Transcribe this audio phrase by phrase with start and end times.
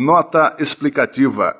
[0.00, 1.56] Nota explicativa.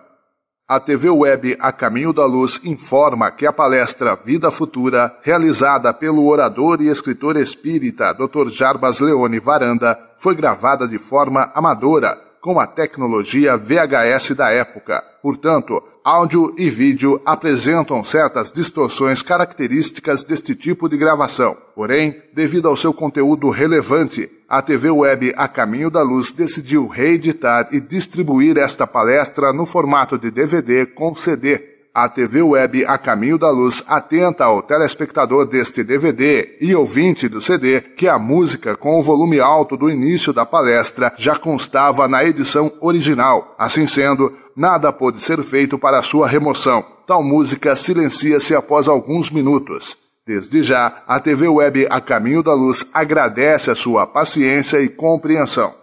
[0.69, 6.25] A TV Web A Caminho da Luz informa que a palestra Vida Futura, realizada pelo
[6.25, 8.48] orador e escritor espírita Dr.
[8.48, 15.02] Jarbas Leone Varanda, foi gravada de forma amadora com a tecnologia VHS da época.
[15.23, 21.57] Portanto, áudio e vídeo apresentam certas distorções características deste tipo de gravação.
[21.75, 27.68] Porém, devido ao seu conteúdo relevante, a TV Web A Caminho da Luz decidiu reeditar
[27.72, 33.36] e distribuir esta palestra no formato de DVD com CD a TV Web A Caminho
[33.36, 38.96] da Luz atenta ao telespectador deste DVD e ouvinte do CD que a música com
[38.98, 43.52] o volume alto do início da palestra já constava na edição original.
[43.58, 46.84] Assim sendo, nada pôde ser feito para sua remoção.
[47.04, 49.96] Tal música silencia-se após alguns minutos.
[50.24, 55.74] Desde já, a TV Web A Caminho da Luz agradece a sua paciência e compreensão.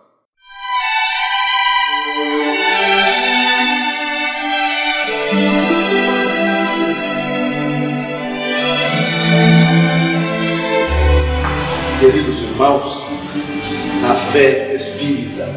[12.66, 12.98] Irmãos,
[14.02, 15.48] na fé espírita.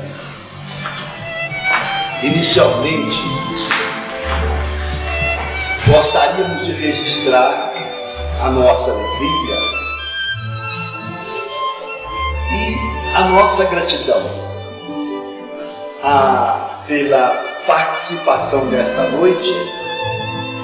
[2.22, 3.22] Inicialmente,
[5.86, 7.72] gostaríamos de registrar
[8.40, 9.56] a nossa alegria
[12.52, 14.22] e a nossa gratidão
[16.02, 17.28] a, pela
[17.66, 19.54] participação nesta noite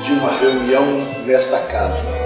[0.05, 0.85] de uma reunião
[1.25, 2.25] nesta casa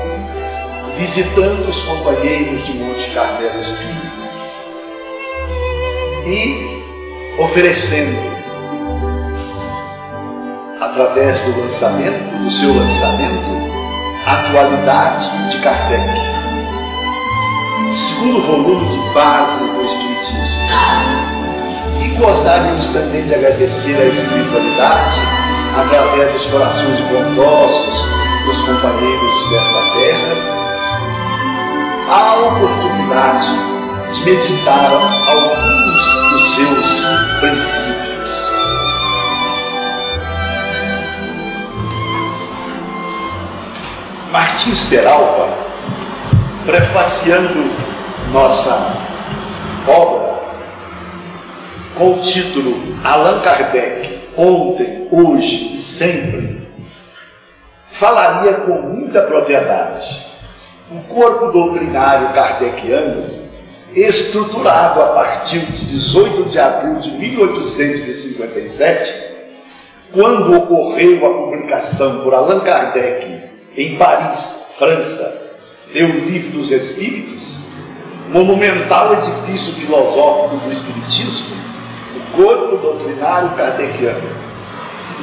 [0.98, 4.07] visitando os companheiros de Monte Carmelo Espírito
[6.26, 6.82] e
[7.38, 8.18] oferecendo,
[10.80, 13.68] através do lançamento, do seu lançamento,
[14.26, 16.38] atualidade de Kardec.
[17.96, 20.38] Segundo volume de base do Espiritismo.
[22.00, 25.20] E gostaríamos também de agradecer a espiritualidade
[25.76, 28.06] através dos corações bondosos
[28.46, 30.58] dos companheiros desta terra
[32.10, 33.48] a oportunidade
[34.14, 35.87] de meditar dos
[36.58, 38.18] seus princípios.
[44.32, 45.56] Martins Peralva,
[46.66, 47.70] prefaciando
[48.32, 48.92] nossa
[49.86, 50.38] obra
[51.96, 56.68] com o título Allan Kardec, ontem, hoje e sempre,
[58.00, 60.28] falaria com muita propriedade
[60.90, 63.37] o corpo doutrinário kardeciano,
[63.94, 69.28] estruturado a partir de 18 de abril de 1857,
[70.12, 73.42] quando ocorreu a publicação por Allan Kardec
[73.76, 75.48] em Paris, França,
[75.92, 77.58] do Livro dos Espíritos,
[78.30, 81.56] monumental edifício filosófico do Espiritismo,
[82.16, 84.48] o corpo doutrinário kardeciano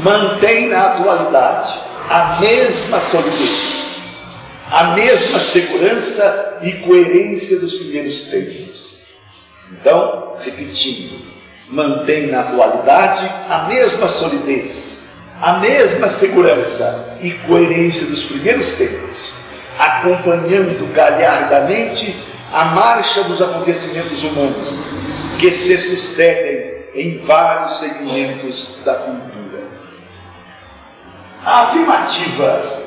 [0.03, 3.84] mantém na atualidade a mesma solidez
[4.75, 9.00] a mesma segurança e coerência dos primeiros tempos.
[9.72, 11.25] Então, repetindo,
[11.69, 14.91] mantém na atualidade a mesma solidez,
[15.41, 19.34] a mesma segurança e coerência dos primeiros tempos,
[19.80, 22.14] acompanhando galhardamente
[22.52, 24.78] a marcha dos acontecimentos humanos
[25.40, 29.69] que se sucedem em vários segmentos da cultura.
[31.46, 32.84] A afirmativa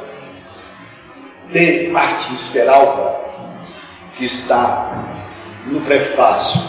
[1.53, 3.21] de Martins Peralta,
[4.17, 4.93] que está
[5.67, 6.61] no prefácio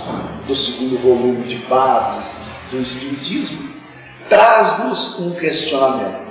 [0.48, 2.26] do segundo volume de Bases
[2.72, 3.70] do Espiritismo,
[4.30, 6.30] traz-nos um questionamento.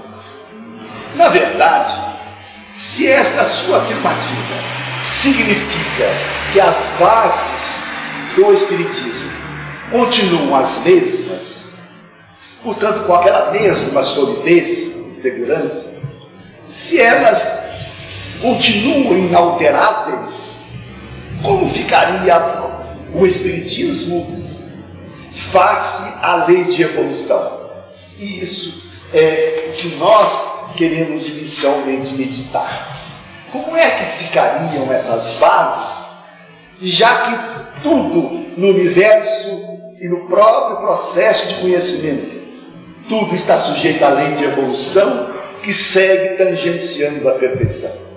[1.17, 2.17] Na verdade,
[2.77, 4.55] se esta sua afirmativa
[5.21, 6.09] significa
[6.53, 9.31] que as bases do Espiritismo
[9.91, 11.73] continuam as mesmas,
[12.63, 15.95] portanto, com aquela mesma solidez e segurança,
[16.67, 17.68] se elas
[18.41, 20.35] continuam inalteráveis,
[21.43, 22.37] como ficaria
[23.15, 24.45] o Espiritismo
[25.53, 27.59] face à lei de evolução?
[28.19, 32.97] E isso é o que nós queremos inicialmente meditar.
[33.53, 35.99] Como é que ficariam essas bases,
[36.83, 42.39] já que tudo no universo e no próprio processo de conhecimento,
[43.09, 48.08] tudo está sujeito à lei de evolução que segue tangenciando a perfeição?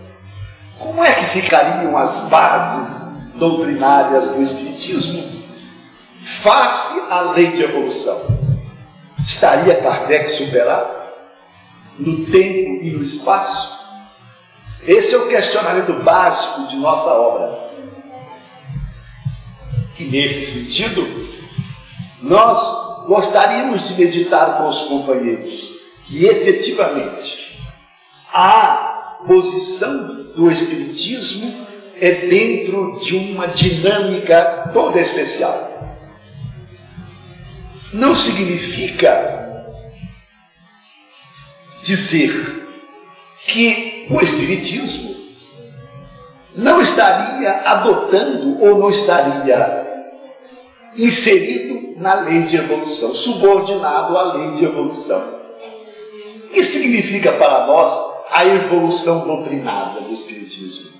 [0.81, 3.01] Como é que ficariam as bases
[3.35, 5.41] doutrinárias do Espiritismo
[6.43, 8.19] face à lei de evolução?
[9.27, 10.89] Estaria Kardec superado
[11.99, 13.79] no tempo e no espaço?
[14.83, 17.71] Esse é o questionamento básico de nossa obra.
[19.99, 21.07] E nesse sentido,
[22.23, 27.61] nós gostaríamos de meditar com os companheiros que efetivamente
[28.33, 31.65] a posição do Espiritismo
[31.99, 35.69] é dentro de uma dinâmica toda especial.
[37.93, 39.41] Não significa
[41.83, 42.65] dizer
[43.47, 45.11] que o Espiritismo
[46.55, 49.87] não estaria adotando ou não estaria
[50.97, 55.41] inserido na lei de evolução, subordinado à lei de evolução.
[56.45, 58.10] O que significa para nós
[58.41, 60.91] a evolução doutrinada do Espiritismo?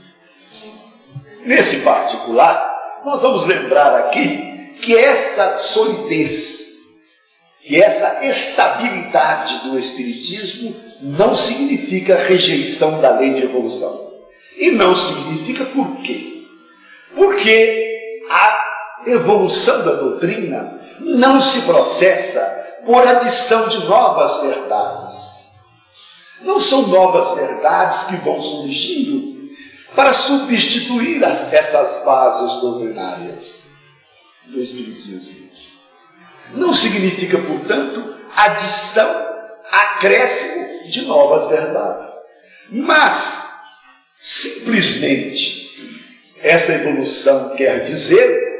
[1.45, 6.59] Nesse particular, nós vamos lembrar aqui que essa solidez,
[7.63, 14.11] que essa estabilidade do Espiritismo não significa rejeição da lei de evolução.
[14.57, 16.43] E não significa por quê?
[17.15, 18.61] Porque a
[19.07, 25.10] evolução da doutrina não se processa por adição de novas verdades.
[26.43, 29.31] Não são novas verdades que vão surgindo
[29.95, 33.61] para substituir as, essas bases doutrinárias
[34.47, 35.41] do Espiritismo.
[36.53, 39.27] Não significa, portanto, adição,
[39.69, 42.13] acréscimo de novas verdades.
[42.69, 43.43] Mas,
[44.17, 45.69] simplesmente,
[46.41, 48.51] essa evolução quer dizer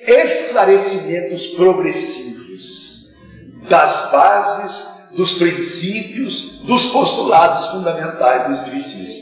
[0.00, 2.38] esclarecimentos progressivos
[3.68, 9.18] das bases, dos princípios, dos postulados fundamentais do Espiritismo.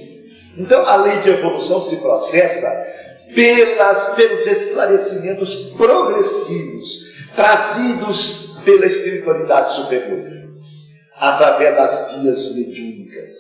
[0.59, 2.87] Então, a lei de evolução se processa
[3.35, 7.07] pelas, pelos esclarecimentos progressivos
[7.37, 10.25] trazidos pela espiritualidade superior,
[11.17, 13.31] através das vias mediúnicas.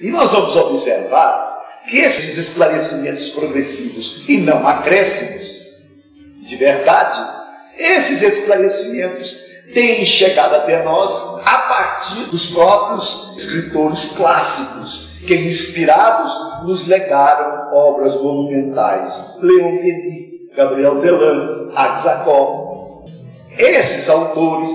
[0.00, 1.52] E nós vamos observar
[1.88, 5.62] que esses esclarecimentos progressivos e não acréscimos
[6.46, 7.42] de verdade,
[7.78, 16.32] esses esclarecimentos têm chegado até nós a partir dos próprios escritores clássicos que, inspirados,
[16.64, 19.12] nos legaram obras monumentais.
[19.40, 23.06] Leon Denis, Gabriel Delan, Arzakov.
[23.56, 24.68] Esses autores,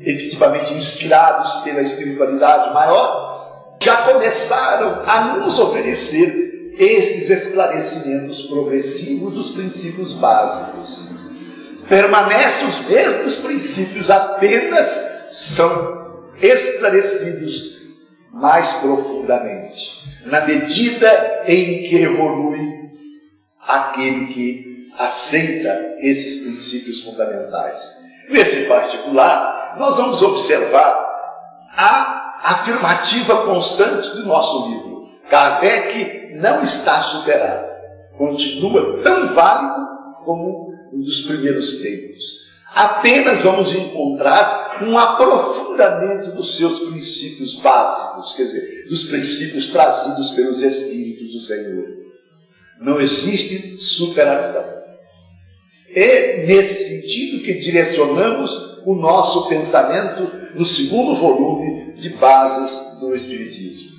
[0.00, 10.14] efetivamente inspirados pela espiritualidade maior, já começaram a nos oferecer esses esclarecimentos progressivos dos princípios
[10.14, 11.01] básicos.
[11.88, 14.86] Permanecem os mesmos princípios, apenas
[15.56, 16.02] são
[16.40, 17.82] esclarecidos
[18.32, 22.82] mais profundamente, na medida em que evolui
[23.66, 27.80] aquele que aceita esses princípios fundamentais.
[28.28, 31.02] Nesse particular, nós vamos observar
[31.76, 35.08] a afirmativa constante do nosso livro.
[35.28, 37.66] Kardec não está superado,
[38.18, 39.86] continua tão válido
[40.24, 42.42] como dos primeiros tempos
[42.74, 50.62] apenas vamos encontrar um aprofundamento dos seus princípios básicos, quer dizer, dos princípios trazidos pelos
[50.62, 51.88] Espíritos do Senhor.
[52.80, 54.64] Não existe superação.
[55.94, 58.50] É nesse sentido que direcionamos
[58.86, 63.92] o nosso pensamento no segundo volume de Bases do Espiritismo.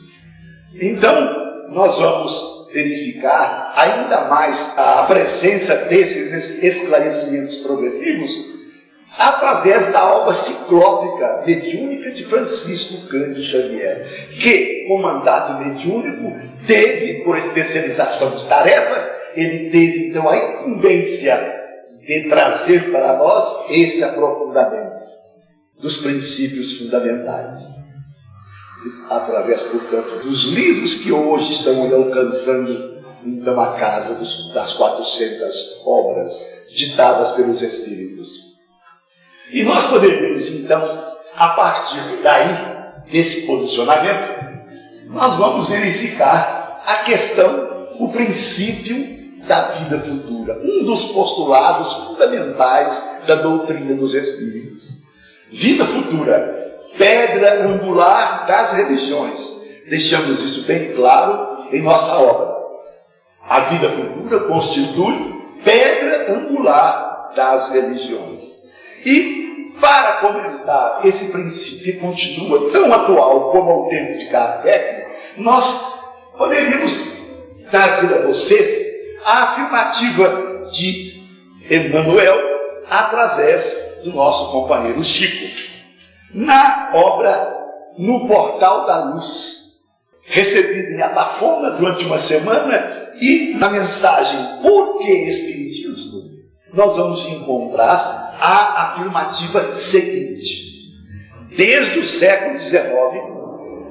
[0.81, 8.53] Então, nós vamos verificar ainda mais a presença desses esclarecimentos progressivos
[9.17, 14.07] através da obra ciclópica mediúnica de Francisco Cândido Xavier,
[14.41, 21.53] que, com mandato mediúnico, teve, por especialização de tarefas, ele teve então a incumbência
[22.01, 25.03] de trazer para nós esse aprofundamento
[25.79, 27.72] dos princípios fundamentais.
[29.09, 32.93] Através, portanto, dos livros que hoje estão alcançando
[33.25, 36.31] então a casa dos, das 400 obras
[36.75, 38.29] ditadas pelos Espíritos.
[39.51, 42.73] E nós poderíamos, então, a partir daí,
[43.11, 44.43] desse posicionamento,
[45.07, 49.13] nós vamos verificar a questão, o princípio
[49.47, 55.03] da vida futura, um dos postulados fundamentais da doutrina dos Espíritos.
[55.51, 56.62] Vida futura,
[56.97, 59.39] pedra angular das religiões.
[59.89, 62.53] Deixamos isso bem claro em nossa obra.
[63.47, 65.33] A vida futura constitui
[65.63, 68.41] pedra angular das religiões.
[69.05, 75.03] E para comentar esse princípio que continua tão atual como ao tempo de Kardec,
[75.37, 75.65] nós
[76.37, 76.93] poderíamos
[77.69, 78.83] trazer a vocês
[79.25, 81.13] a afirmativa de
[81.69, 82.37] Emmanuel
[82.89, 85.72] através do nosso companheiro Chico,
[86.33, 87.53] na obra
[87.97, 89.27] No Portal da Luz,
[90.25, 96.33] recebida em Atafona durante uma semana, e na mensagem Por que Espiritismo?
[96.73, 100.73] Nós vamos encontrar a afirmativa seguinte:
[101.55, 103.33] desde o século XIX,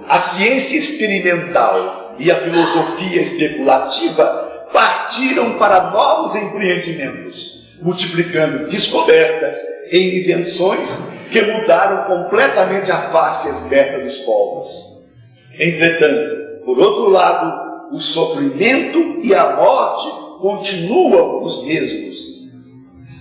[0.08, 7.36] a ciência experimental e a filosofia especulativa partiram para novos empreendimentos,
[7.80, 10.88] multiplicando descobertas e invenções
[11.30, 14.68] que mudaram completamente a face externa dos povos.
[15.58, 22.16] Entretanto, por outro lado, o sofrimento e a morte continuam os mesmos.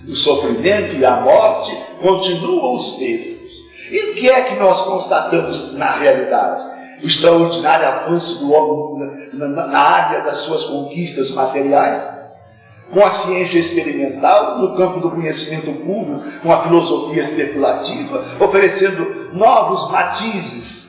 [0.08, 3.52] O sofrimento e a morte continuam os mesmos.
[3.90, 6.72] E o que é que nós constatamos na realidade?
[7.02, 12.21] O extraordinário avanço do homem na área das suas conquistas materiais,
[12.92, 19.90] com a ciência experimental, no campo do conhecimento puro, com a filosofia especulativa, oferecendo novos
[19.90, 20.82] matizes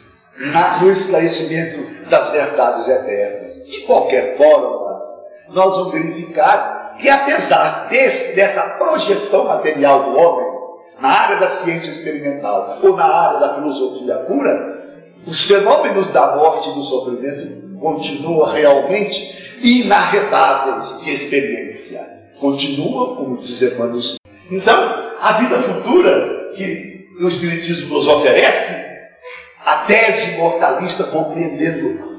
[0.82, 3.54] no esclarecimento das verdades eternas.
[3.70, 5.02] De qualquer forma,
[5.50, 10.54] nós vamos verificar que, apesar desse, dessa projeção material do homem,
[11.00, 14.74] na área da ciência experimental ou na área da filosofia pura,
[15.26, 22.02] os fenômenos da morte e do sofrimento continuam realmente inarredáveis de experiência.
[22.40, 24.02] Continuam, como diz Emmanuel.
[24.52, 28.84] Então, a vida futura que o Espiritismo nos oferece,
[29.66, 32.14] a tese imortalista compreendendo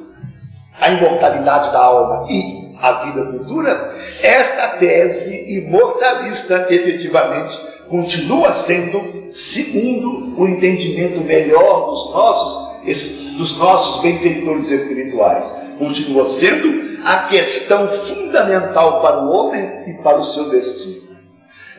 [0.81, 7.57] a imortalidade da alma e a vida futura, esta tese imortalista efetivamente
[7.89, 17.29] continua sendo segundo o entendimento melhor dos nossos, dos nossos benfeitores espirituais continua sendo a
[17.29, 21.05] questão fundamental para o homem e para o seu destino.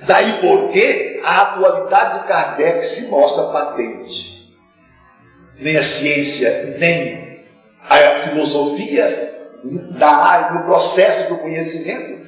[0.06, 4.36] Daí porque a atualidade de Kardec se mostra patente.
[5.60, 7.40] Nem a ciência, nem
[7.90, 9.36] a filosofia,
[9.98, 12.25] da área, no processo do conhecimento,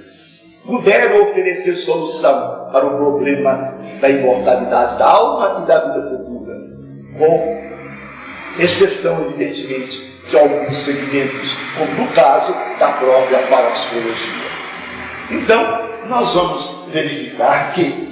[0.66, 6.56] puderam oferecer solução para o problema da imortalidade da alma e da vida futura.
[7.18, 7.58] Com
[8.60, 14.48] exceção, evidentemente, de alguns segmentos, como no caso da própria parapsicologia.
[15.32, 18.08] Então, nós vamos verificar que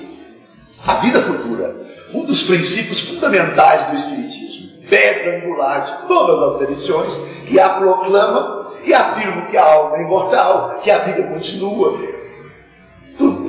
[0.85, 1.75] a vida futura,
[2.13, 7.13] um dos princípios fundamentais do Espiritismo, pedra angular de todas as religiões,
[7.47, 11.99] que a proclamam e afirmam que a alma é imortal, que a vida continua.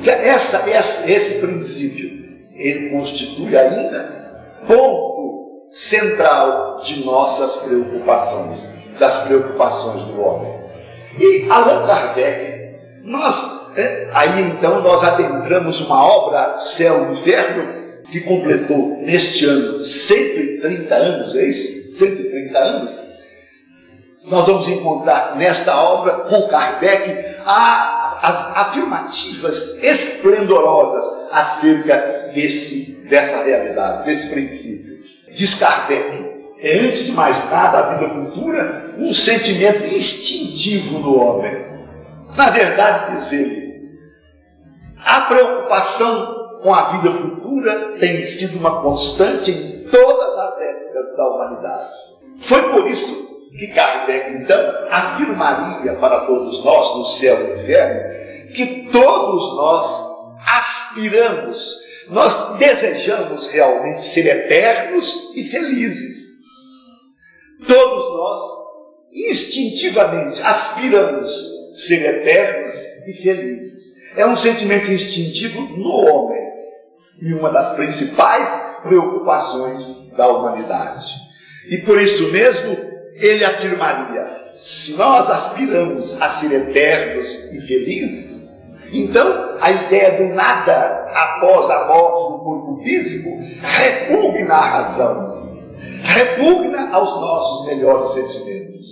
[0.05, 4.17] Essa, essa, esse princípio, ele constitui ainda
[4.65, 5.16] ponto
[5.69, 8.59] central de nossas preocupações,
[8.99, 10.53] das preocupações do homem.
[11.19, 12.57] E Allan Kardec,
[13.03, 13.35] nós,
[13.75, 17.77] é, aí então nós adentramos uma obra Céu e Inferno,
[18.11, 21.97] que completou neste ano 130 anos, é isso?
[21.97, 23.07] 130 anos.
[24.25, 34.29] Nós vamos encontrar nesta obra, com Kardec, as afirmativas esplendorosas acerca desse, dessa realidade, desse
[34.29, 34.76] princípio.
[35.37, 36.27] Diz Kardec,
[36.59, 41.67] é antes de mais nada a vida futura um sentimento instintivo no homem.
[42.35, 43.67] Na verdade, diz ele,
[45.05, 51.27] a preocupação com a vida futura tem sido uma constante em todas as épocas da
[51.27, 51.89] humanidade.
[52.49, 58.53] Foi por isso que Kardec, então, afirmaria para todos nós, no céu e no inferno,
[58.55, 60.07] que todos nós
[60.47, 66.17] aspiramos nós desejamos realmente ser eternos e felizes.
[67.67, 68.41] Todos nós,
[69.31, 71.31] instintivamente, aspiramos
[71.87, 72.73] ser eternos
[73.07, 73.73] e felizes.
[74.15, 76.47] É um sentimento instintivo no homem
[77.21, 81.05] e uma das principais preocupações da humanidade.
[81.69, 82.77] E por isso mesmo,
[83.15, 88.36] ele afirmaria: se nós aspiramos a ser eternos e felizes,
[88.91, 93.29] então, a ideia do nada após a morte do corpo físico
[93.61, 95.59] repugna a razão,
[96.03, 98.85] repugna aos nossos melhores sentimentos,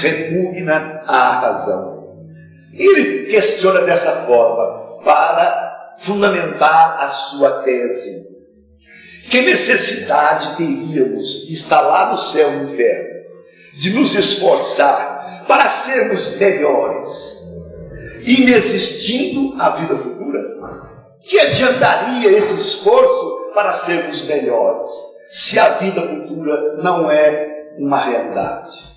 [0.00, 2.00] repugna a razão.
[2.72, 8.20] Ele questiona dessa forma para fundamentar a sua tese.
[9.30, 13.08] Que necessidade teríamos de estar lá no céu e no inferno,
[13.80, 17.39] de nos esforçar para sermos melhores,
[18.24, 20.40] inexistindo a vida futura?
[21.22, 24.88] Que adiantaria esse esforço para sermos melhores,
[25.32, 28.90] se a vida futura não é uma realidade?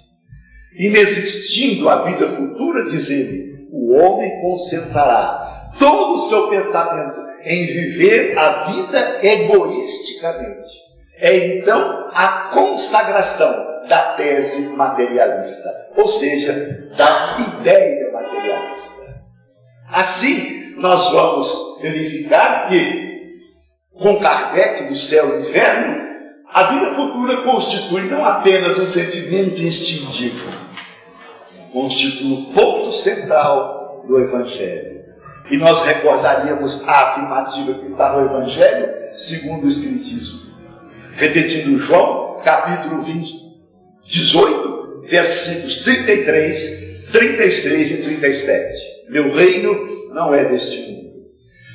[0.77, 8.37] Inexistindo a vida futura, diz ele, o homem concentrará todo o seu pensamento em viver
[8.37, 10.83] a vida egoisticamente.
[11.19, 19.02] É então a consagração da tese materialista, ou seja, da ideia materialista.
[19.93, 23.03] Assim, nós vamos verificar que
[23.93, 26.03] com Kardec do céu e inferno,
[26.51, 30.49] a vida futura constitui não apenas um sentimento instintivo,
[31.71, 35.03] constitui o ponto central do Evangelho.
[35.51, 40.39] E nós recordaríamos a afirmativa que está no Evangelho segundo o Espiritismo.
[41.17, 43.31] Repetindo João, capítulo 20,
[44.07, 48.82] 18, versículos 33, 36 e 37.
[49.09, 51.13] Meu reino não é deste mundo.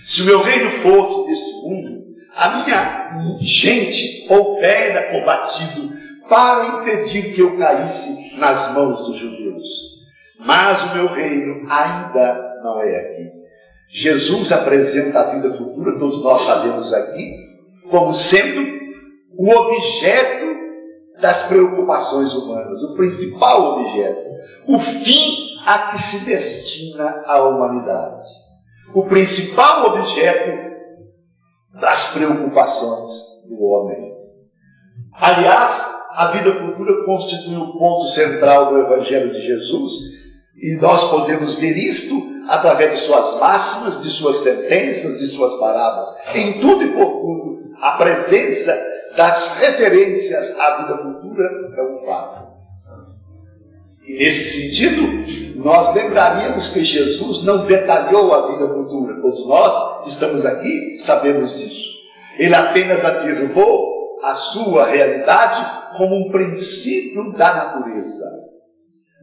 [0.06, 2.04] Se o meu reino fosse deste mundo,
[2.34, 5.92] a minha gente houvera combatido
[6.28, 9.66] para impedir que eu caísse nas mãos dos judeus.
[10.40, 13.38] Mas o meu reino ainda não é aqui.
[13.90, 17.32] Jesus apresenta a vida futura, todos nós sabemos aqui,
[17.90, 18.78] como sendo
[19.36, 20.46] o objeto
[21.20, 24.28] das preocupações humanas, o principal objeto,
[24.68, 28.26] o fim a que se destina a humanidade.
[28.94, 30.66] O principal objeto
[31.78, 33.12] das preocupações
[33.50, 34.14] do homem.
[35.12, 39.92] Aliás, a vida futura constitui o ponto central do Evangelho de Jesus
[40.56, 42.14] e nós podemos ver isto
[42.48, 46.08] através de suas máximas, de suas sentenças, de suas parábolas.
[46.34, 48.74] Em tudo e por tudo, a presença
[49.14, 51.44] das referências à vida futura
[51.76, 52.48] é um fato.
[54.06, 59.20] E nesse sentido, nós lembraríamos que Jesus não detalhou a vida futura.
[59.20, 61.98] Todos nós que estamos aqui sabemos disso.
[62.38, 68.48] Ele apenas afirmou a sua realidade como um princípio da natureza.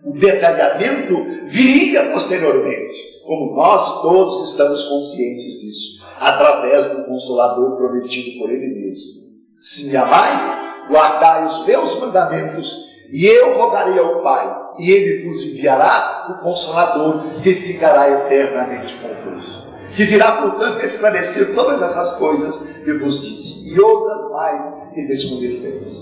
[0.06, 1.16] O detalhamento
[1.48, 9.26] viria posteriormente, como nós todos estamos conscientes disso, através do Consolador prometido por Ele mesmo.
[9.58, 15.44] Se me amais, guardai os meus mandamentos, e eu rogarei ao Pai, e ele vos
[15.46, 19.66] enviará o Consolador que ficará eternamente convosco.
[19.96, 25.94] Que virá, portanto, esclarecer todas essas coisas que vos disse, e outras mais que desconheceis.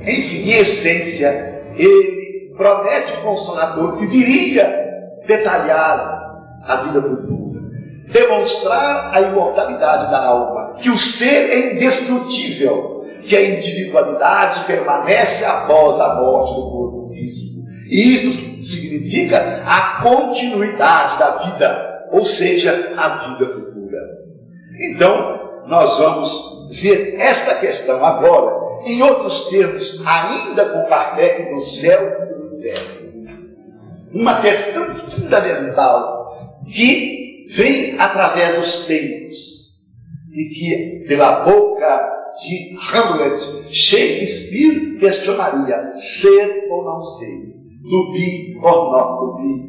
[0.00, 4.88] Enfim, em essência, ele promete o Consolador que viria
[5.26, 6.18] detalhar
[6.64, 7.60] a vida futura,
[8.10, 16.00] demonstrar a imortalidade da alma, que o ser é indestrutível, que a individualidade permanece após
[16.00, 16.87] a morte do corpo
[17.90, 23.98] isso significa a continuidade da vida, ou seja, a vida futura.
[24.90, 32.02] Então, nós vamos ver esta questão agora, em outros termos, ainda com Kardec no céu
[32.02, 33.08] e no inferno.
[34.12, 39.36] Uma questão fundamental que vem através dos tempos
[40.32, 47.57] e que, pela boca de Hamlet, Shakespeare questionaria: ser ou não ser?
[47.82, 49.68] To be or not to be?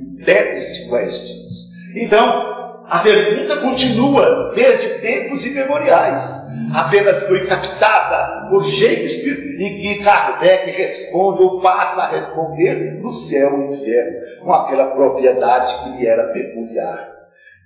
[1.95, 2.49] Então,
[2.85, 6.39] a pergunta continua desde tempos imemoriais.
[6.73, 13.53] Apenas foi captada por Shakespeare e que Kardec responde ou passa a responder no céu
[13.53, 17.07] e no inferno, com aquela propriedade que lhe era peculiar.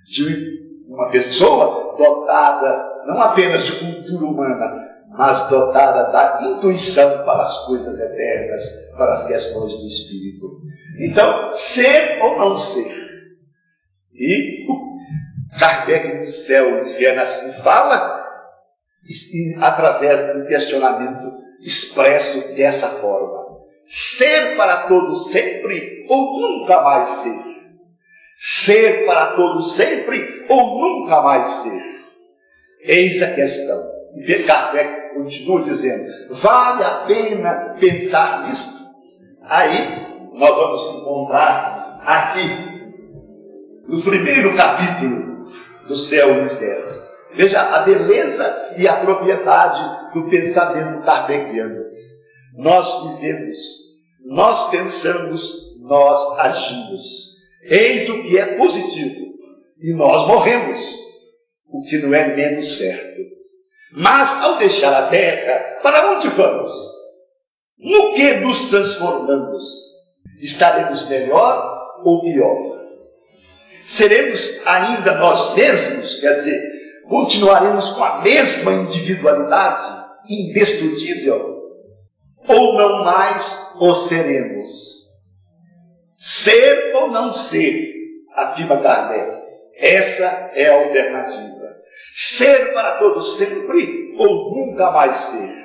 [0.06, 7.66] De uma pessoa dotada não apenas de cultura humana, mas dotada da intuição para as
[7.66, 8.62] coisas eternas,
[8.96, 10.46] para as questões do espírito.
[11.00, 13.04] Então, ser ou não ser.
[14.14, 14.66] E
[15.58, 18.24] Kardec no céu inferno assim fala,
[19.60, 23.44] através um questionamento expresso dessa forma.
[24.18, 27.54] Ser para todos sempre ou nunca mais ser?
[28.64, 31.94] Ser para todos sempre ou nunca mais ser?
[32.80, 33.93] Eis a questão.
[34.14, 36.04] E Kardec continua dizendo,
[36.40, 38.84] vale a pena pensar nisso?
[39.42, 42.74] Aí nós vamos encontrar aqui,
[43.88, 45.48] no primeiro capítulo
[45.86, 47.02] do céu e inferno.
[47.34, 51.84] Veja a beleza e a propriedade do pensamento kardeciano.
[52.56, 53.58] Nós vivemos,
[54.26, 55.42] nós pensamos,
[55.82, 57.02] nós agimos.
[57.64, 59.24] Eis o que é positivo.
[59.82, 60.80] E nós morremos,
[61.68, 63.33] o que não é menos certo.
[63.96, 66.72] Mas ao deixar a terra, para onde vamos?
[67.78, 69.62] No que nos transformamos?
[70.40, 72.74] Estaremos melhor ou pior?
[73.96, 76.20] Seremos ainda nós mesmos?
[76.20, 76.60] Quer dizer,
[77.08, 81.54] continuaremos com a mesma individualidade indestrutível?
[82.48, 84.70] Ou não mais o seremos?
[86.42, 87.94] Ser ou não ser?
[88.34, 89.44] Afirma Kardec.
[89.76, 91.53] Essa é a alternativa.
[92.38, 95.64] Ser para todos sempre ou nunca mais ser.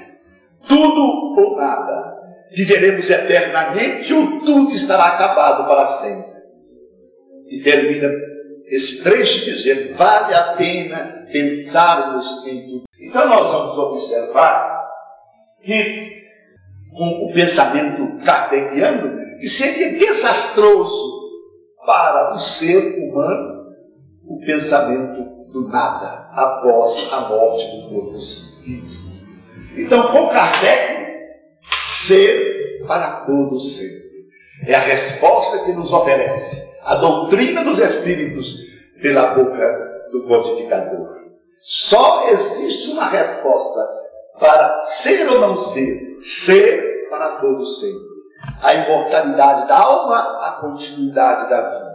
[0.67, 1.01] Tudo
[1.37, 2.17] ou nada.
[2.51, 6.39] Viveremos eternamente ou tudo estará acabado para sempre.
[7.49, 8.07] E termina
[8.67, 12.83] esse trecho dizendo, vale a pena pensarmos em tudo.
[12.99, 14.79] Então nós vamos observar
[15.63, 16.19] que
[16.91, 21.19] com o pensamento kardeciano, que seria desastroso
[21.85, 23.59] para o ser humano
[24.27, 28.19] o pensamento do nada após a morte do corpo
[28.63, 29.09] físico.
[29.77, 30.99] Então, com Kardec,
[32.07, 33.99] ser para todo ser.
[34.65, 38.47] É a resposta que nos oferece a doutrina dos Espíritos
[39.01, 41.19] pela boca do codificador.
[41.61, 43.87] Só existe uma resposta
[44.39, 48.09] para ser ou não ser, ser para todo sempre.
[48.61, 51.88] A imortalidade da alma, a continuidade da vida.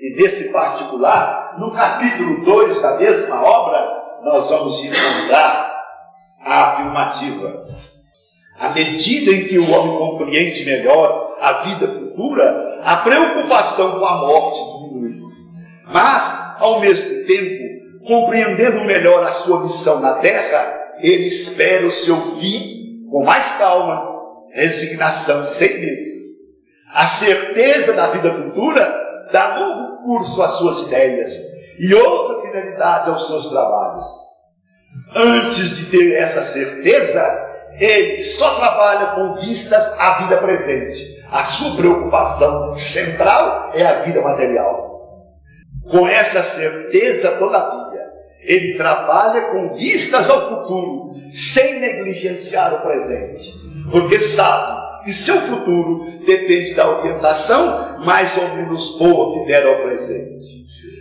[0.00, 3.86] E nesse particular, no capítulo 2 da mesma obra,
[4.24, 5.76] nós vamos encontrar
[6.42, 7.64] a afirmativa.
[8.58, 14.16] À medida em que o homem compreende melhor a vida futura, a preocupação com a
[14.18, 15.16] morte diminui.
[15.92, 22.16] Mas, ao mesmo tempo, compreendendo melhor a sua missão na terra, ele espera o seu
[22.38, 24.02] fim com mais calma,
[24.52, 26.10] resignação, sem medo.
[26.94, 29.00] A certeza da vida futura
[29.32, 29.58] dá
[30.04, 31.32] curso às suas ideias
[31.78, 34.06] e outra finalidade aos seus trabalhos.
[35.14, 41.20] Antes de ter essa certeza, ele só trabalha com vistas à vida presente.
[41.30, 44.90] A sua preocupação central é a vida material.
[45.90, 48.00] Com essa certeza, todavia,
[48.42, 51.14] ele trabalha com vistas ao futuro,
[51.54, 53.52] sem negligenciar o presente,
[53.90, 59.82] porque sabe que seu futuro depende da orientação mais ou menos boa que der ao
[59.82, 60.40] presente.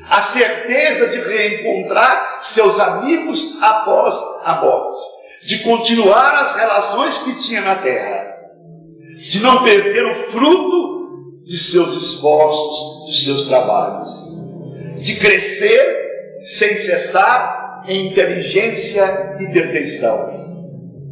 [0.07, 7.61] A certeza de reencontrar seus amigos após a morte, de continuar as relações que tinha
[7.61, 8.35] na terra,
[9.29, 14.09] de não perder o fruto de seus esforços, de seus trabalhos,
[15.03, 15.99] de crescer
[16.57, 20.38] sem cessar em inteligência e perfeição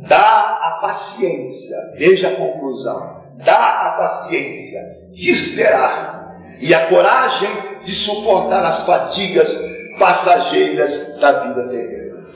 [0.08, 4.98] dá a paciência, veja a conclusão, dá a paciência.
[5.14, 7.50] De esperar e a coragem
[7.84, 9.50] de suportar as fadigas
[9.98, 12.28] passageiras da vida terrena.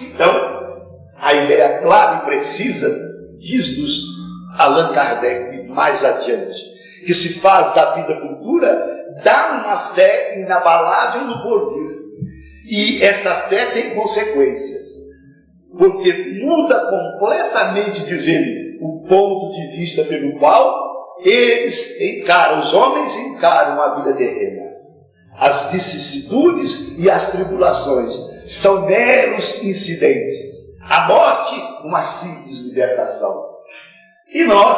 [0.00, 0.56] Então,
[1.18, 3.06] a ideia clara e precisa
[3.38, 4.16] diz-nos
[4.58, 6.58] Allan Kardec mais adiante,
[7.06, 11.96] que se faz da vida futura dá uma fé inabalável no porvir.
[12.68, 14.75] E essa fé tem consequências
[15.78, 20.86] porque muda completamente, diz ele, o ponto de vista pelo qual
[21.20, 24.66] eles encaram, os homens encaram a vida terrena.
[25.38, 28.14] As vicissitudes e as tribulações
[28.62, 30.56] são meros incidentes.
[30.88, 33.44] A morte, uma simples libertação.
[34.32, 34.76] E nós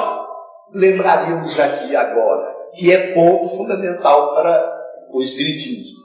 [0.75, 4.79] lembraríamos aqui agora, que é ponto fundamental para
[5.13, 5.99] o Espiritismo.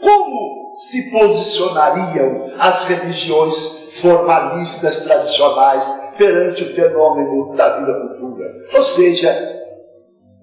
[0.00, 5.84] Como se posicionariam as religiões formalistas tradicionais
[6.16, 8.46] perante o fenômeno da vida futura?
[8.74, 9.58] Ou seja,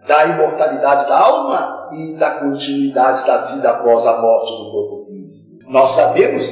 [0.07, 5.71] da imortalidade da alma e da continuidade da vida após a morte do corpo físico.
[5.71, 6.45] Nós sabemos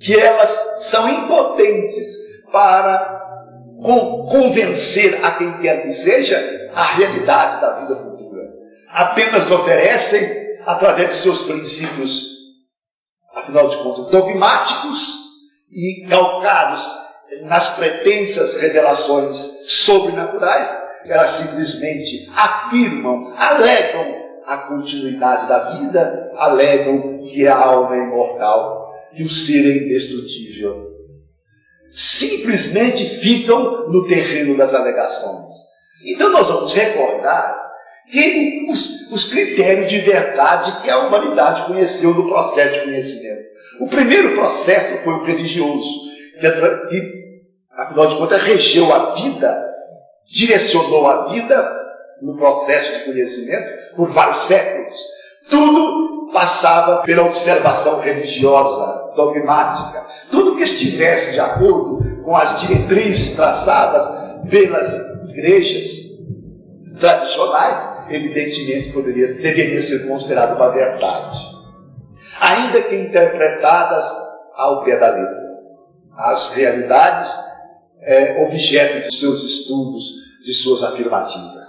[0.00, 0.50] que elas
[0.90, 2.06] são impotentes
[2.52, 3.16] para
[4.30, 8.42] convencer a quem quer que seja a realidade da vida futura.
[8.90, 12.10] Apenas oferecem através de seus princípios,
[13.34, 15.25] afinal de contas, dogmáticos
[15.70, 16.82] e calcados
[17.42, 19.36] nas pretensas revelações
[19.84, 28.92] sobrenaturais, elas simplesmente afirmam, alegam a continuidade da vida, alegam que a alma é imortal,
[29.14, 30.86] que o ser é indestrutível.
[32.18, 35.54] Simplesmente ficam no terreno das alegações.
[36.04, 37.66] Então nós vamos recordar
[38.10, 43.55] que os, os critérios de verdade que a humanidade conheceu no processo de conhecimento.
[43.80, 45.88] O primeiro processo foi o religioso,
[46.88, 47.12] que,
[47.72, 49.64] afinal de contas, regeu a vida,
[50.32, 51.76] direcionou a vida
[52.22, 54.96] no processo de conhecimento por vários séculos.
[55.50, 60.06] Tudo passava pela observação religiosa, dogmática.
[60.30, 64.88] Tudo que estivesse de acordo com as diretrizes traçadas pelas
[65.30, 65.86] igrejas
[66.98, 71.38] tradicionais evidentemente poderia, deveria ser considerado uma verdade.
[72.40, 74.04] Ainda que interpretadas
[74.56, 75.46] ao pé da letra.
[76.16, 77.30] As realidades
[78.02, 80.04] é, objeto de seus estudos,
[80.44, 81.66] de suas afirmativas.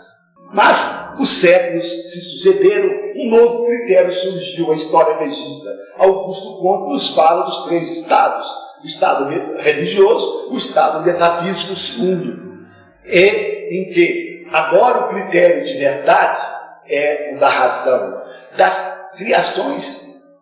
[0.54, 5.72] Mas os séculos se sucederam, um novo critério surgiu, a história registra.
[5.98, 8.48] Augusto Conte nos fala dos três estados:
[8.84, 12.66] o estado religioso, o estado metafísico segundo,
[13.06, 16.42] e em que Agora o critério de verdade
[16.90, 18.22] é o da razão,
[18.58, 19.84] das criações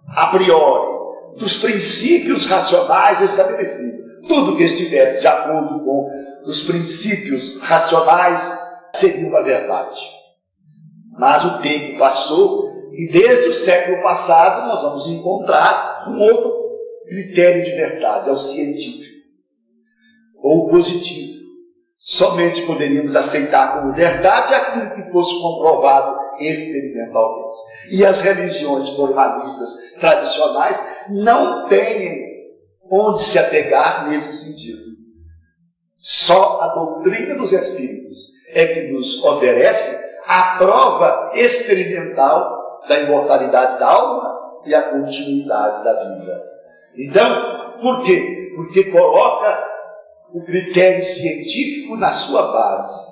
[0.08, 0.96] a priori,
[1.39, 4.06] dos princípios racionais estabelecidos.
[4.28, 6.10] Tudo que estivesse de acordo com
[6.46, 8.41] os princípios racionais
[8.96, 10.00] seria uma verdade.
[11.18, 16.65] Mas o tempo passou e desde o século passado nós vamos encontrar um outro
[17.08, 19.15] critério de verdade, é o científico
[20.41, 21.36] ou positivo.
[21.98, 27.58] Somente poderíamos aceitar como verdade aquilo que fosse comprovado experimentalmente.
[27.91, 30.79] E as religiões formalistas tradicionais
[31.10, 32.25] não têm
[32.89, 34.86] onde se apegar nesse sentido.
[35.97, 38.17] Só a doutrina dos Espíritos
[38.53, 45.93] é que nos oferece a prova experimental da imortalidade da alma e a continuidade da
[45.93, 46.43] vida.
[46.97, 48.51] Então, por quê?
[48.55, 49.75] Porque coloca
[50.34, 53.05] o critério científico na sua base.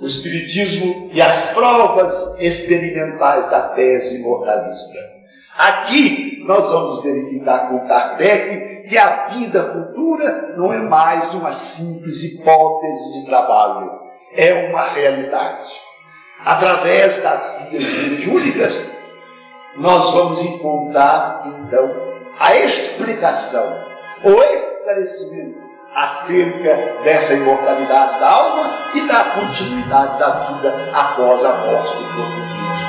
[0.00, 5.21] O Espiritismo e as provas experimentais da tese imortalista.
[5.56, 12.22] Aqui nós vamos verificar com Kardec que a vida futura não é mais uma simples
[12.24, 13.90] hipótese de trabalho,
[14.34, 15.70] é uma realidade.
[16.44, 18.90] Através das vidas mediúnicas,
[19.76, 23.76] nós vamos encontrar então a explicação,
[24.24, 25.62] o esclarecimento
[25.94, 32.40] acerca dessa imortalidade da alma e da continuidade da vida após a morte do corpo
[32.48, 32.82] físico.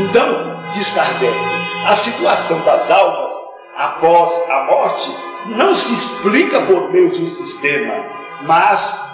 [0.00, 3.32] Então, diz Kardec, a situação das almas
[3.76, 5.16] após a morte
[5.56, 7.94] não se explica por meio de um sistema,
[8.42, 9.08] mas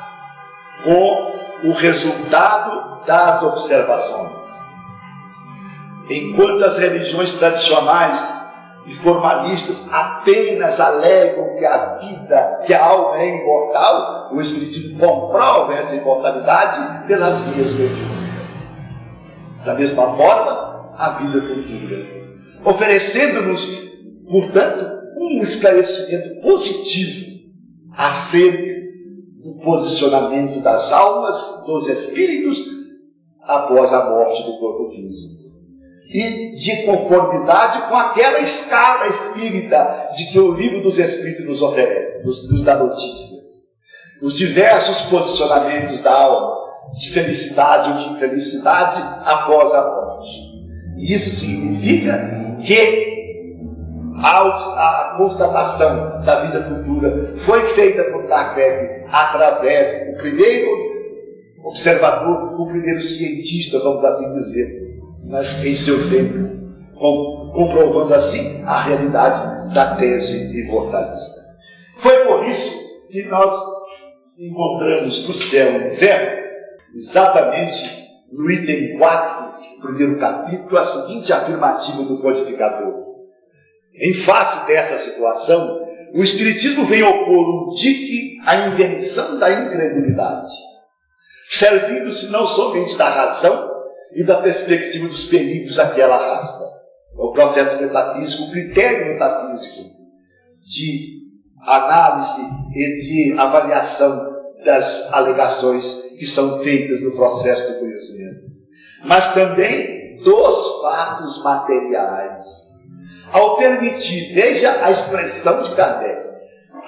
[0.82, 4.44] com o resultado das observações.
[6.08, 8.34] Enquanto as religiões tradicionais
[8.86, 15.72] e formalistas apenas alegam que a vida, que a alma é imortal, o Espiritismo comprova
[15.74, 18.24] essa imortalidade pelas vias mediúnicas.
[19.64, 22.23] Da mesma forma, a vida futura,
[22.64, 23.62] oferecendo-nos,
[24.30, 27.34] portanto, um esclarecimento positivo
[27.92, 28.74] acerca
[29.42, 32.58] do posicionamento das almas, dos espíritos,
[33.42, 35.34] após a morte do corpo físico
[36.08, 42.24] e de conformidade com aquela escala espírita de que o livro dos Espíritos nos oferece,
[42.24, 43.42] nos, nos dá notícias.
[44.22, 46.54] Os diversos posicionamentos da alma,
[46.98, 50.30] de felicidade ou de infelicidade após a morte.
[50.98, 53.14] Isso significa que
[54.16, 60.94] a, constatação da vida futura foi feita por Kardec através do primeiro
[61.64, 64.98] observador, o primeiro cientista, vamos assim dizer,
[65.30, 66.54] mas em seu tempo,
[67.54, 71.42] comprovando assim a realidade da tese imortalista.
[72.02, 73.52] Foi por isso que nós
[74.38, 76.44] encontramos no céu e no inferno,
[76.94, 78.03] exatamente
[78.36, 79.44] no item 4
[79.76, 83.14] do primeiro capítulo, a seguinte afirmativa do codificador.
[83.94, 85.80] Em face dessa situação,
[86.14, 90.52] o Espiritismo vem opor um dique à invenção da incredulidade,
[91.50, 93.74] servindo-se não somente da razão,
[94.14, 96.64] e da perspectiva dos perigos a que ela arrasta.
[97.16, 99.90] O processo metafísico, o critério metafísico
[100.62, 101.14] de
[101.66, 102.42] análise
[102.74, 108.40] e de avaliação das alegações que são feitas no processo do conhecimento,
[109.04, 112.44] mas também dos fatos materiais.
[113.32, 116.28] Ao permitir, veja a expressão de Kardec,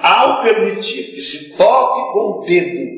[0.00, 2.96] ao permitir que se toque com o dedo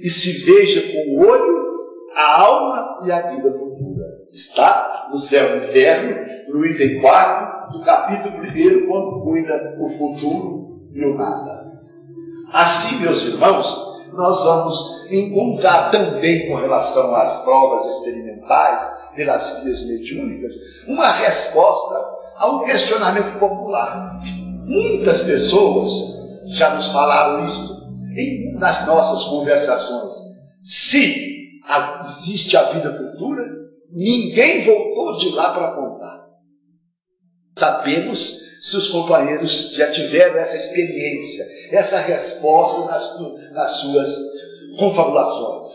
[0.00, 1.68] e se veja com o olho,
[2.14, 4.06] a alma e a vida futura.
[4.30, 6.16] Está no céu e inferno,
[6.48, 11.68] no item 4 do capítulo 1, quando cuida o futuro e o nada.
[12.52, 14.76] Assim, meus irmãos, nós vamos
[15.10, 20.52] encontrar também com relação às provas experimentais pelas vias mediúnicas
[20.86, 24.20] uma resposta a um questionamento popular.
[24.66, 25.90] Muitas pessoas
[26.56, 27.78] já nos falaram isso
[28.58, 30.12] nas nossas conversações.
[30.60, 31.38] Se
[32.18, 33.44] existe a vida futura,
[33.92, 36.28] ninguém voltou de lá para contar.
[37.58, 44.08] Sabemos se os companheiros já tiveram essa experiência, essa resposta nas, nas suas
[44.78, 45.68] confabulações.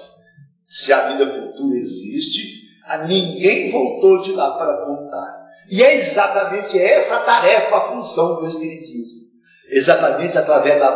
[0.66, 5.44] Se a vida futura existe, a ninguém voltou de lá para contar.
[5.70, 9.24] E é exatamente essa a tarefa, a função do Espiritismo.
[9.70, 10.90] Exatamente através da,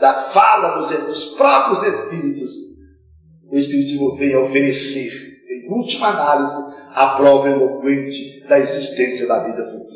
[0.00, 2.52] da fala dos, dos próprios Espíritos,
[3.50, 5.10] o Espiritismo vem oferecer,
[5.50, 9.91] em última análise, a prova eloquente da existência da vida futura.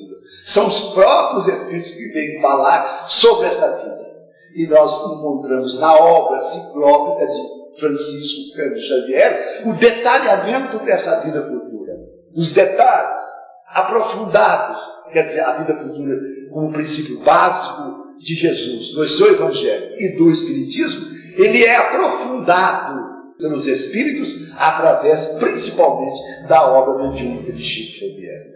[0.46, 4.06] São os próprios Espíritos que vêm falar sobre essa vida.
[4.54, 11.92] E nós encontramos na obra ciclópica de Francisco Cândido Xavier o detalhamento dessa vida futura.
[12.35, 13.22] Os detalhes,
[13.68, 14.80] aprofundados,
[15.12, 16.16] quer dizer, a vida futura
[16.50, 21.06] como princípio básico de Jesus, do seu Evangelho e do Espiritismo,
[21.37, 28.46] ele é aprofundado pelos Espíritos através principalmente da obra mediúnica de Chico Xavier.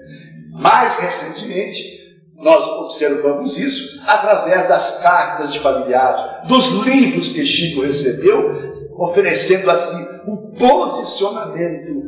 [0.53, 2.01] Mais recentemente,
[2.41, 10.07] nós observamos isso através das cartas de familiares, dos livros que Chico recebeu, oferecendo assim
[10.27, 12.03] um posicionamento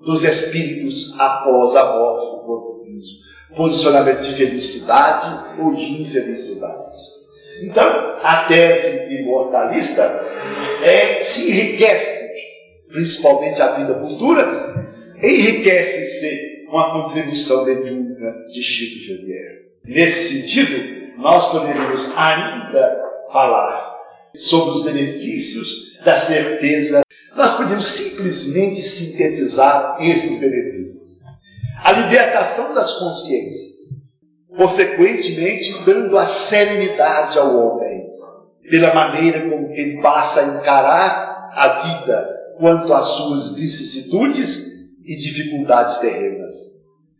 [0.00, 3.56] dos espíritos após a morte do corpo físico.
[3.56, 6.96] Posicionamento de felicidade ou de infelicidade.
[7.62, 10.02] Então, a tese imortalista
[10.82, 12.28] é, se enriquece,
[12.88, 14.86] principalmente a vida futura,
[15.20, 19.58] enriquece-se com a contribuição mediúnica de Chico Xavier.
[19.84, 23.02] Nesse sentido, nós poderíamos ainda
[23.32, 23.96] falar
[24.34, 27.02] sobre os benefícios da certeza.
[27.34, 31.08] Nós podemos simplesmente sintetizar esses benefícios.
[31.82, 33.68] A libertação das consciências,
[34.56, 38.08] consequentemente dando a serenidade ao homem,
[38.68, 42.28] pela maneira como ele passa a encarar a vida
[42.58, 44.68] quanto às suas vicissitudes
[45.04, 46.54] e dificuldades terrenas.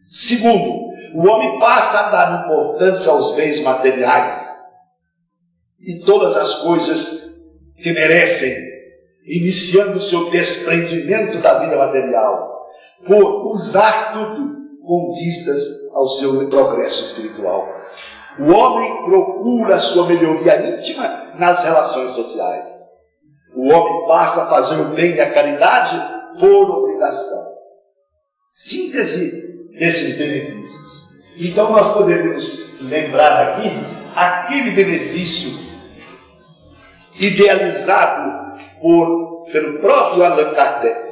[0.08, 4.48] Segundo, o homem passa a dar importância aos bens materiais
[5.80, 7.28] e todas as coisas
[7.76, 8.56] que merecem,
[9.26, 12.58] iniciando o seu desprendimento da vida material,
[13.06, 15.62] por usar tudo com vistas
[15.94, 17.68] ao seu progresso espiritual.
[18.40, 22.64] O homem procura sua melhoria íntima nas relações sociais.
[23.54, 27.48] O homem passa a fazer o bem e a caridade por obrigação.
[28.68, 30.78] Síntese desses benefícios.
[31.36, 33.70] Então nós poderíamos lembrar aqui
[34.14, 35.50] aquele benefício
[37.18, 41.08] idealizado por, pelo próprio Allan Kardec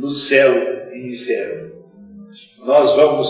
[0.00, 0.52] no céu
[0.92, 1.76] e inferno.
[2.64, 3.28] Nós vamos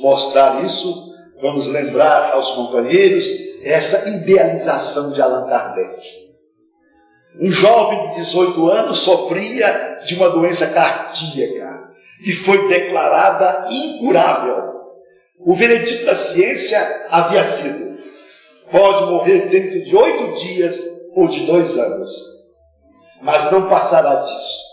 [0.00, 3.26] mostrar isso, vamos lembrar aos companheiros
[3.62, 5.96] essa idealização de Allan Kardec.
[7.40, 11.86] Um jovem de 18 anos sofria de uma doença cardíaca
[12.22, 14.64] que foi declarada incurável.
[15.40, 17.98] O veredito da ciência havia sido:
[18.70, 20.76] pode morrer dentro de oito dias
[21.14, 22.10] ou de dois anos.
[23.22, 24.66] Mas não passará disso.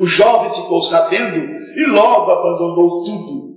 [0.00, 3.50] O jovem ficou sabendo e logo abandonou tudo,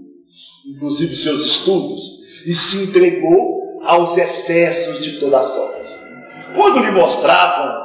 [0.76, 2.00] inclusive seus estudos,
[2.46, 5.94] e se entregou aos excessos de toda sorte.
[6.56, 7.84] Quando lhe mostravam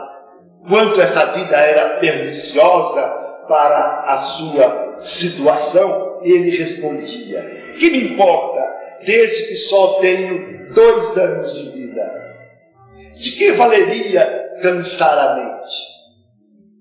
[0.68, 3.17] quanto essa vida era perniciosa
[3.48, 7.40] para a sua situação, ele respondia:
[7.78, 8.60] Que me importa,
[9.04, 12.28] desde que só tenho dois anos de vida?
[13.20, 15.88] De que valeria cansar a mente?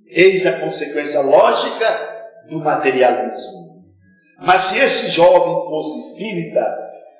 [0.09, 2.17] Eis a consequência lógica
[2.49, 3.67] do materialismo.
[4.39, 6.77] Mas se esse jovem fosse espírita,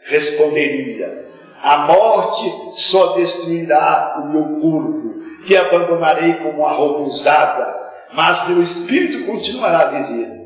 [0.08, 1.26] responderia:
[1.62, 5.14] a morte só destruirá o meu corpo,
[5.46, 10.38] que abandonarei como uma roupa usada, mas meu espírito continuará a viver.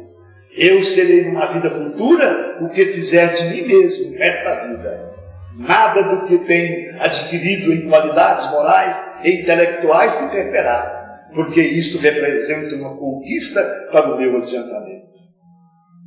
[0.55, 5.11] Eu serei numa vida futura o que fizer de mim mesmo nesta vida.
[5.57, 12.75] Nada do que tenho adquirido em qualidades morais e intelectuais se perderá, porque isso representa
[12.75, 15.11] uma conquista para o meu adiantamento.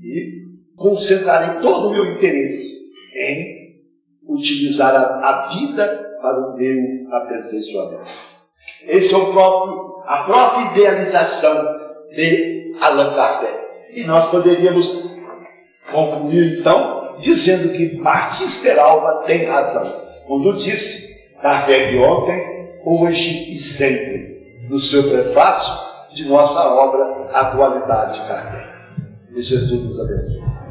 [0.02, 0.44] E
[0.76, 2.74] concentrarei todo o meu interesse
[3.16, 3.64] em
[4.28, 8.06] utilizar a, a vida para o meu aperfeiçoamento.
[8.86, 11.78] Esse é o próprio, a própria idealização
[12.10, 13.64] de Allan Kardec.
[13.92, 14.86] E nós poderíamos
[15.92, 24.66] concluir então dizendo que Martins Peralva tem razão, quando disse, Kardec ontem, hoje e sempre,
[24.68, 28.74] no seu prefácio de nossa obra Atualidade Kardec.
[29.36, 30.63] E Jesus nos abençoe.